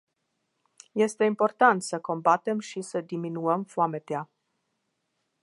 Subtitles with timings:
[0.93, 4.29] Este important să combatem și să diminuăm foametea.